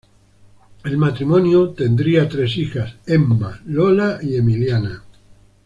El 0.83 0.97
matrimonio 0.97 1.69
tendría 1.73 2.27
tres 2.27 2.57
hijas: 2.57 2.95
Emma, 3.05 3.61
Lola 3.67 4.17
y 4.23 4.35
Emiliana. 4.35 5.03